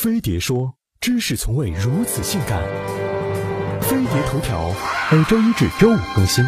[0.00, 2.62] 飞碟说：“知识从未如此性感。”
[3.82, 4.72] 飞碟头条
[5.10, 6.44] 每周一至周五更新。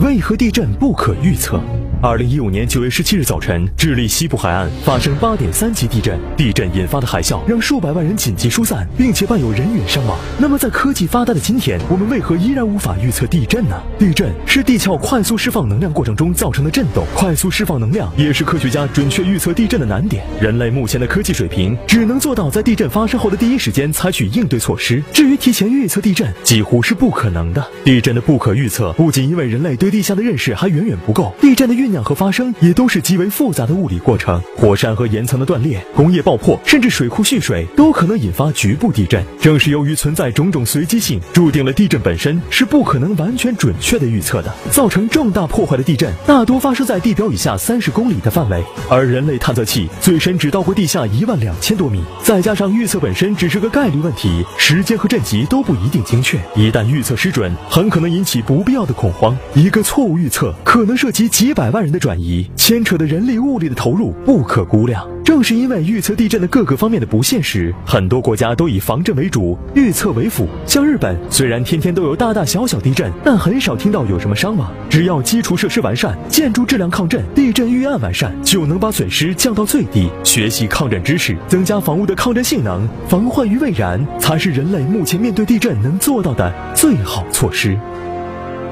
[0.00, 1.60] 为何地震不可预测？
[2.00, 10.16] 二零一五年九月十七日早晨，智利西部海岸发生八点三级地震，地震引发的海啸让数百万人紧急疏散，并且伴有人员伤亡。
[10.38, 13.74] 那么，在科技发达的今天，我们为何依然无法预测地震呢？
[13.98, 20.24] 地震是地壳快速释放能量过程中造成的震动，快速释放能量也是科学家准确预测地震的难点。
[20.40, 27.66] 人类目前的科技水平只能做到在地震发生后的第一时间采取应对措施，至于提前预测地震，几乎是不可能的。
[27.84, 34.40] 地震的不可预测，不仅因为人类对地下的认识还远远不够，地震的酝酿和发生也都是极为复杂的物理过程。
[34.54, 39.24] 火山和岩层的断裂、工业爆破，甚至水库蓄水，都可能引发局部地震。
[39.40, 44.54] 正是由于存在种种随机性，注定了地震本身是不可能完全准确的预测的。
[44.70, 52.02] 造成重大破坏的地震，大多发生在地表以下三十公里的范围，而人类探测器最深只到过地下一万两千多米。
[52.22, 56.38] 再加上预测本身只是个概率问题，时间和震级都不一定精确。
[56.54, 59.34] 一旦预测失准，很可能引起不必要的恐慌。
[59.54, 65.06] 一个错误预测可能涉及几百万人的转移，牵扯的人力物力的投入不可估量。
[65.24, 70.48] 正是因为预测地震的各个方面的不现实，很多国家都以防震为主，预测为辅。
[70.64, 74.72] 像日本，虽然天天都有大大小小地震，但很少听到有什么伤亡。
[74.88, 80.08] 只要基础设施完善，建筑质量抗震，地震预案完善，就能把损失降到最低。
[80.24, 87.78] 学习抗震知识，增加房屋的抗震性能，防患于未然，才是人类目前面对地震能做到的最好措施。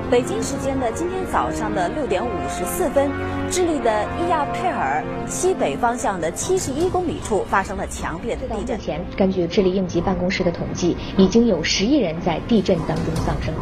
[0.08, 3.10] 北京时间的今天早上的六点五十四分，
[3.50, 8.76] 智利的伊亚佩尔西北方向的七十一公里处发生了强烈的地震。
[8.76, 13.52] 目前，根据智利应急办公室的统计，已经有十亿人在地震当中丧生。